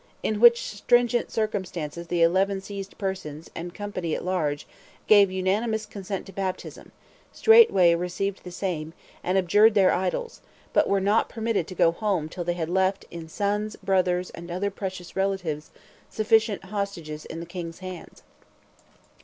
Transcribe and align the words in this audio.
In 0.23 0.39
which 0.39 0.63
stringent 0.63 1.29
circumstances 1.29 2.07
the 2.07 2.23
eleven 2.23 2.59
seized 2.59 2.97
persons, 2.97 3.51
and 3.53 3.71
company 3.71 4.15
at 4.15 4.25
large, 4.25 4.65
gave 5.05 5.29
unanimous 5.29 5.85
consent 5.85 6.25
to 6.25 6.33
baptism; 6.33 6.91
straightway 7.31 7.93
received 7.93 8.43
the 8.43 8.49
same, 8.49 8.93
and 9.23 9.37
abjured 9.37 9.75
their 9.75 9.91
idols; 9.93 10.41
but 10.73 10.89
were 10.89 10.99
not 10.99 11.29
permitted 11.29 11.67
to 11.67 11.75
go 11.75 11.91
home 11.91 12.29
till 12.29 12.43
they 12.43 12.53
had 12.55 12.67
left, 12.67 13.05
in 13.11 13.29
sons, 13.29 13.75
brothers, 13.75 14.31
and 14.31 14.49
other 14.49 14.71
precious 14.71 15.15
relatives, 15.15 15.69
sufficient 16.09 16.63
hostages 16.63 17.23
in 17.25 17.39
the 17.39 17.45
king's 17.45 17.77
hands. 17.77 18.23